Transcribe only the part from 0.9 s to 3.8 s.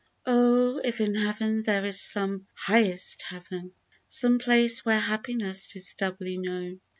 in Heav'n there is some highest Heaven,